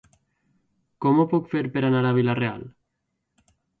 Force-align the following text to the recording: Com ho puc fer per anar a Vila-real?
Com 1.05 1.19
ho 1.19 1.25
puc 1.35 1.45
fer 1.53 1.63
per 1.75 1.83
anar 1.91 2.01
a 2.07 2.15
Vila-real? 2.19 2.65